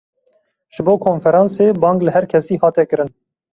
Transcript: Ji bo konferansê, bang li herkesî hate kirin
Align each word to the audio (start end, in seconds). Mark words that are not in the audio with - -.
Ji 0.77 0.85
bo 0.87 0.95
konferansê, 1.05 1.67
bang 1.85 1.99
li 2.07 2.11
herkesî 2.17 2.55
hate 2.65 2.83
kirin 2.91 3.11